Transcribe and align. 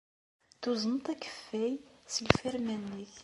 Tuzneḍ-d 0.61 1.07
akeffay 1.13 1.73
seg 2.13 2.25
lfirma-nnek. 2.33 3.13